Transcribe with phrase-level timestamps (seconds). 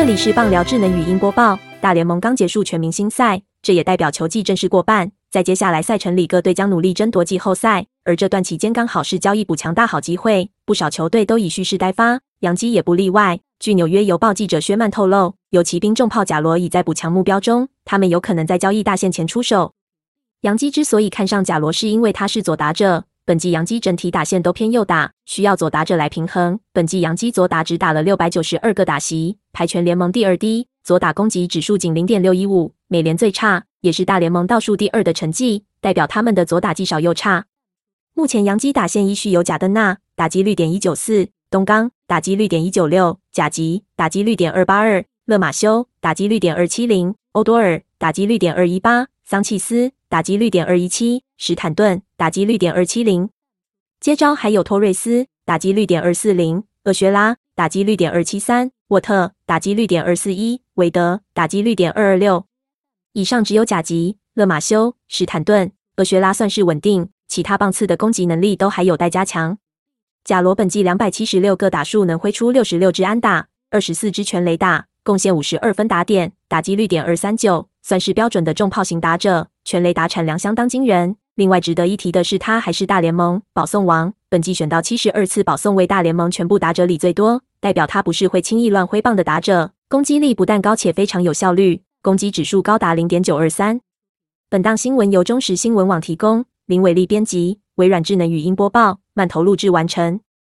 [0.00, 1.58] 这里是棒聊智能语音播报。
[1.78, 5.12] 大联盟刚结束全明星赛，这也代表球季正式过半。
[5.30, 7.84] 在接下来赛程里，各队将努力争夺季后赛。
[8.04, 13.40] 而这段期间刚好是交易补强大好机会，不少球队都已蓄势待发，洋基也不例外。
[13.58, 19.74] 据纽约邮报记者薛曼透露，有骑兵重炮贾罗已在补强目标中，他们有可能在交易大限前出手。
[20.40, 23.04] 洋基之所以看上贾罗，是因为他是左打者。
[23.26, 26.58] 本季洋基整体打线都偏右打，需要左打者来平衡。
[26.72, 37.44] 本季洋基左打只打了六百九十二个打席，排全联盟第二低，左打攻击指数仅零点六一五，美联最差，也是大联盟倒数第二的成绩，代表他们的左打既少又差。
[38.14, 51.22] 目前洋基打线依序有贾登纳，打击率点一九四；东刚，打击率点一九六；贾吉，打击率点二八二；勒马修，打击率点二七零；欧多尔，打击率点二一八；桑切斯，打击率点二一七。
[51.38, 53.30] 史坦顿打击率点二七零，
[53.98, 62.44] 接招还有托瑞斯打击率点二四零，厄学拉打击率点二七三，沃特打击率点二四一，韦德打击率点二二六。
[63.12, 69.56] 以上只有甲级勒马修、史坦顿、厄学拉算是稳定，其他棒次的攻击能力都还有待加强。
[70.24, 81.16] 贾罗本季两百七十六个打数能挥出六十六支安打，二十四支全垒打，贡献五十二分打点，打击率点二三九，算是标准的重炮型打者，全垒打产量相当惊人。
[81.34, 89.72] 另外值得一提的是，他还是大联盟保送王，本季选到七十二次保送，为大联盟全部打者里最多，代表他不是会轻易乱挥棒的打者。
[89.88, 93.80] 攻击力不但高，且非常有效率，攻击指数高达零点九二三。
[94.48, 100.20] 本档新闻由中时新闻网提供，林伟丽编辑，微软智能语音播报，慢投录制完成。